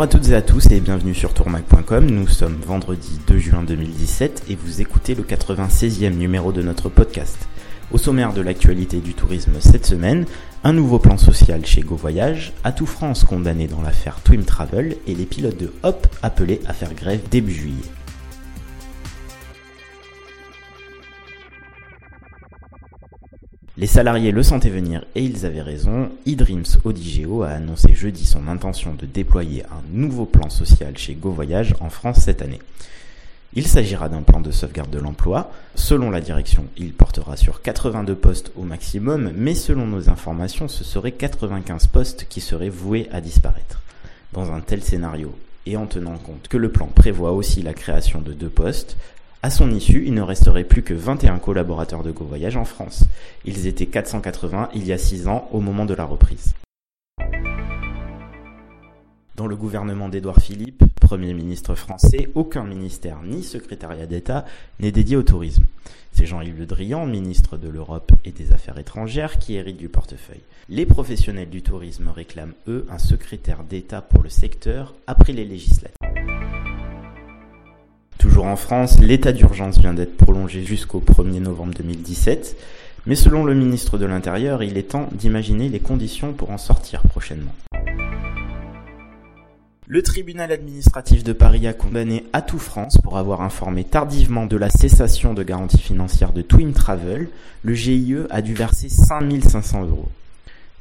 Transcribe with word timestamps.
Bonjour 0.00 0.14
à 0.14 0.18
toutes 0.18 0.30
et 0.30 0.34
à 0.34 0.40
tous 0.40 0.66
et 0.70 0.80
bienvenue 0.80 1.14
sur 1.14 1.34
tourmac.com. 1.34 2.06
Nous 2.06 2.26
sommes 2.26 2.56
vendredi 2.66 3.20
2 3.26 3.36
juin 3.36 3.62
2017 3.62 4.44
et 4.48 4.54
vous 4.54 4.80
écoutez 4.80 5.14
le 5.14 5.22
96e 5.22 6.16
numéro 6.16 6.52
de 6.52 6.62
notre 6.62 6.88
podcast. 6.88 7.36
Au 7.92 7.98
sommaire 7.98 8.32
de 8.32 8.40
l'actualité 8.40 9.00
du 9.00 9.12
tourisme 9.12 9.52
cette 9.60 9.84
semaine, 9.84 10.24
un 10.64 10.72
nouveau 10.72 10.98
plan 10.98 11.18
social 11.18 11.66
chez 11.66 11.82
Go 11.82 11.96
Voyage, 11.96 12.54
Atout 12.64 12.86
France 12.86 13.24
condamné 13.24 13.66
dans 13.66 13.82
l'affaire 13.82 14.22
Twim 14.24 14.44
Travel 14.44 14.96
et 15.06 15.14
les 15.14 15.26
pilotes 15.26 15.60
de 15.60 15.70
Hop 15.82 16.06
appelés 16.22 16.62
à 16.66 16.72
faire 16.72 16.94
grève 16.94 17.20
début 17.30 17.52
juillet. 17.52 17.99
Les 23.80 23.86
salariés 23.86 24.30
le 24.30 24.42
sentaient 24.42 24.68
venir 24.68 25.06
et 25.14 25.24
ils 25.24 25.46
avaient 25.46 25.62
raison. 25.62 26.10
eDreams 26.26 26.66
Odigeo 26.84 27.44
a 27.44 27.52
annoncé 27.52 27.94
jeudi 27.94 28.26
son 28.26 28.46
intention 28.46 28.92
de 28.92 29.06
déployer 29.06 29.64
un 29.64 29.82
nouveau 29.90 30.26
plan 30.26 30.50
social 30.50 30.98
chez 30.98 31.14
Go 31.14 31.30
Voyage 31.30 31.74
en 31.80 31.88
France 31.88 32.18
cette 32.18 32.42
année. 32.42 32.60
Il 33.54 33.66
s'agira 33.66 34.10
d'un 34.10 34.20
plan 34.20 34.42
de 34.42 34.50
sauvegarde 34.50 34.90
de 34.90 34.98
l'emploi. 34.98 35.50
Selon 35.76 36.10
la 36.10 36.20
direction, 36.20 36.66
il 36.76 36.92
portera 36.92 37.38
sur 37.38 37.62
82 37.62 38.14
postes 38.14 38.52
au 38.54 38.64
maximum, 38.64 39.32
mais 39.34 39.54
selon 39.54 39.86
nos 39.86 40.10
informations, 40.10 40.68
ce 40.68 40.84
seraient 40.84 41.12
95 41.12 41.86
postes 41.86 42.26
qui 42.28 42.42
seraient 42.42 42.68
voués 42.68 43.08
à 43.12 43.22
disparaître. 43.22 43.80
Dans 44.34 44.52
un 44.52 44.60
tel 44.60 44.82
scénario, 44.82 45.34
et 45.64 45.78
en 45.78 45.86
tenant 45.86 46.18
compte 46.18 46.48
que 46.48 46.58
le 46.58 46.70
plan 46.70 46.86
prévoit 46.86 47.32
aussi 47.32 47.62
la 47.62 47.72
création 47.72 48.20
de 48.20 48.34
deux 48.34 48.50
postes, 48.50 48.98
à 49.42 49.50
son 49.50 49.70
issue, 49.70 50.04
il 50.06 50.14
ne 50.14 50.22
resterait 50.22 50.64
plus 50.64 50.82
que 50.82 50.94
21 50.94 51.38
collaborateurs 51.38 52.02
de 52.02 52.10
Go 52.10 52.24
Voyage 52.24 52.56
en 52.56 52.64
France. 52.64 53.04
Ils 53.44 53.66
étaient 53.66 53.86
480 53.86 54.68
il 54.74 54.86
y 54.86 54.92
a 54.92 54.98
6 54.98 55.28
ans 55.28 55.48
au 55.52 55.60
moment 55.60 55.86
de 55.86 55.94
la 55.94 56.04
reprise. 56.04 56.54
Dans 59.36 59.46
le 59.46 59.56
gouvernement 59.56 60.10
d'Édouard 60.10 60.40
Philippe, 60.40 60.84
Premier 61.00 61.32
ministre 61.32 61.74
français, 61.74 62.28
aucun 62.34 62.64
ministère 62.64 63.20
ni 63.24 63.42
secrétariat 63.42 64.04
d'État 64.04 64.44
n'est 64.78 64.92
dédié 64.92 65.16
au 65.16 65.22
tourisme. 65.22 65.64
C'est 66.12 66.26
Jean-Yves 66.26 66.58
Le 66.58 66.66
Drian, 66.66 67.06
ministre 67.06 67.56
de 67.56 67.68
l'Europe 67.68 68.12
et 68.26 68.32
des 68.32 68.52
Affaires 68.52 68.78
étrangères, 68.78 69.38
qui 69.38 69.54
hérite 69.54 69.78
du 69.78 69.88
portefeuille. 69.88 70.42
Les 70.68 70.84
professionnels 70.84 71.48
du 71.48 71.62
tourisme 71.62 72.08
réclament, 72.14 72.52
eux, 72.68 72.86
un 72.90 72.98
secrétaire 72.98 73.64
d'État 73.64 74.02
pour 74.02 74.22
le 74.22 74.28
secteur 74.28 74.94
après 75.06 75.32
les 75.32 75.46
législatives. 75.46 76.09
En 78.46 78.56
France, 78.56 78.98
l'état 79.00 79.32
d'urgence 79.32 79.78
vient 79.78 79.94
d'être 79.94 80.16
prolongé 80.16 80.64
jusqu'au 80.64 81.00
1er 81.00 81.40
novembre 81.40 81.74
2017, 81.76 82.56
mais 83.06 83.14
selon 83.14 83.44
le 83.44 83.54
ministre 83.54 83.98
de 83.98 84.06
l'Intérieur, 84.06 84.62
il 84.62 84.76
est 84.78 84.90
temps 84.90 85.08
d'imaginer 85.12 85.68
les 85.68 85.78
conditions 85.78 86.32
pour 86.32 86.50
en 86.50 86.58
sortir 86.58 87.02
prochainement. 87.02 87.54
Le 89.86 90.02
tribunal 90.02 90.52
administratif 90.52 91.22
de 91.22 91.32
Paris 91.32 91.66
a 91.66 91.72
condamné 91.72 92.24
Atout 92.32 92.58
France 92.58 92.98
pour 93.02 93.18
avoir 93.18 93.42
informé 93.42 93.84
tardivement 93.84 94.46
de 94.46 94.56
la 94.56 94.70
cessation 94.70 95.34
de 95.34 95.42
garantie 95.42 95.78
financière 95.78 96.32
de 96.32 96.42
Twin 96.42 96.72
Travel. 96.72 97.28
Le 97.62 97.74
GIE 97.74 98.16
a 98.30 98.42
dû 98.42 98.54
verser 98.54 98.88
5500 98.88 99.82
euros. 99.82 100.08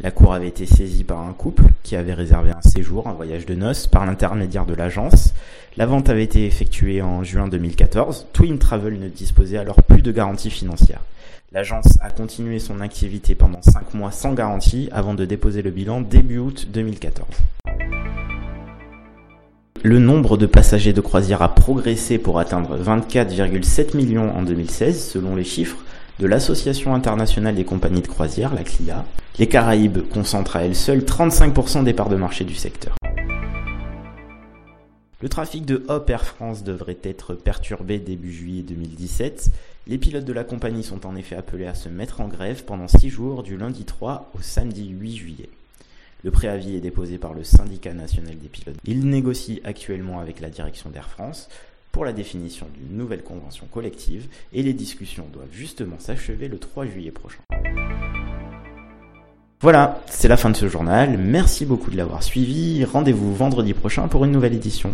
La 0.01 0.11
cour 0.11 0.33
avait 0.33 0.47
été 0.47 0.65
saisie 0.65 1.03
par 1.03 1.19
un 1.19 1.33
couple 1.33 1.65
qui 1.83 1.97
avait 1.97 2.13
réservé 2.13 2.51
un 2.51 2.61
séjour, 2.61 3.09
un 3.09 3.13
voyage 3.13 3.45
de 3.45 3.53
noces, 3.53 3.85
par 3.85 4.05
l'intermédiaire 4.05 4.65
de 4.65 4.73
l'agence. 4.73 5.33
La 5.75 5.85
vente 5.85 6.07
avait 6.07 6.23
été 6.23 6.45
effectuée 6.45 7.01
en 7.01 7.25
juin 7.25 7.49
2014. 7.49 8.27
Twin 8.31 8.59
Travel 8.59 8.97
ne 8.97 9.09
disposait 9.09 9.57
alors 9.57 9.83
plus 9.83 10.01
de 10.01 10.13
garantie 10.13 10.51
financière. 10.51 11.01
L'agence 11.51 11.97
a 11.99 12.11
continué 12.11 12.59
son 12.59 12.79
activité 12.79 13.35
pendant 13.35 13.61
5 13.61 13.93
mois 13.93 14.11
sans 14.11 14.33
garantie 14.33 14.87
avant 14.93 15.15
de 15.15 15.25
déposer 15.25 15.61
le 15.61 15.71
bilan 15.71 15.99
début 15.99 16.37
août 16.37 16.67
2014. 16.71 17.27
Le 19.83 19.99
nombre 19.99 20.37
de 20.37 20.45
passagers 20.45 20.93
de 20.93 21.01
croisière 21.01 21.41
a 21.41 21.53
progressé 21.53 22.17
pour 22.17 22.39
atteindre 22.39 22.77
24,7 22.77 23.97
millions 23.97 24.33
en 24.33 24.43
2016 24.43 25.09
selon 25.11 25.35
les 25.35 25.43
chiffres 25.43 25.83
de 26.19 26.27
l'Association 26.27 26.93
internationale 26.93 27.55
des 27.55 27.63
compagnies 27.63 28.01
de 28.01 28.07
croisière, 28.07 28.53
la 28.53 28.63
CLIA. 28.63 29.05
Les 29.37 29.47
Caraïbes 29.47 30.05
concentrent 30.09 30.57
à 30.57 30.65
elles 30.65 30.75
seules 30.75 31.03
35% 31.03 31.85
des 31.85 31.93
parts 31.93 32.09
de 32.09 32.17
marché 32.17 32.43
du 32.43 32.55
secteur. 32.55 32.93
Le 35.21 35.29
trafic 35.29 35.65
de 35.65 35.85
Hop 35.87 36.09
Air 36.09 36.25
France 36.25 36.63
devrait 36.63 36.97
être 37.03 37.35
perturbé 37.35 37.99
début 37.99 38.33
juillet 38.33 38.63
2017. 38.63 39.49
Les 39.87 39.97
pilotes 39.97 40.25
de 40.25 40.33
la 40.33 40.43
compagnie 40.43 40.83
sont 40.83 41.05
en 41.05 41.15
effet 41.15 41.37
appelés 41.37 41.67
à 41.67 41.73
se 41.73 41.87
mettre 41.87 42.19
en 42.19 42.27
grève 42.27 42.65
pendant 42.65 42.89
6 42.89 43.09
jours 43.09 43.41
du 43.41 43.55
lundi 43.55 43.85
3 43.85 44.31
au 44.37 44.41
samedi 44.41 44.89
8 44.89 45.15
juillet. 45.15 45.49
Le 46.23 46.31
préavis 46.31 46.75
est 46.75 46.81
déposé 46.81 47.17
par 47.17 47.33
le 47.33 47.45
syndicat 47.45 47.93
national 47.93 48.37
des 48.37 48.49
pilotes. 48.49 48.75
Il 48.83 49.07
négocie 49.07 49.61
actuellement 49.63 50.19
avec 50.19 50.41
la 50.41 50.49
direction 50.49 50.89
d'Air 50.89 51.09
France 51.09 51.47
pour 51.91 52.05
la 52.05 52.13
définition 52.13 52.67
d'une 52.73 52.97
nouvelle 52.97 53.23
convention 53.23 53.65
collective 53.71 54.27
et 54.53 54.63
les 54.63 54.73
discussions 54.73 55.25
doivent 55.33 55.51
justement 55.51 55.97
s'achever 55.99 56.47
le 56.47 56.59
3 56.59 56.85
juillet 56.85 57.11
prochain. 57.11 57.41
Voilà, 59.61 60.01
c'est 60.07 60.29
la 60.29 60.37
fin 60.37 60.49
de 60.49 60.55
ce 60.55 60.69
journal. 60.69 61.17
Merci 61.17 61.65
beaucoup 61.65 61.91
de 61.91 61.97
l'avoir 61.97 62.23
suivi. 62.23 62.85
Rendez-vous 62.85 63.35
vendredi 63.35 63.73
prochain 63.73 64.07
pour 64.07 64.23
une 64.23 64.31
nouvelle 64.31 64.53
édition. 64.53 64.93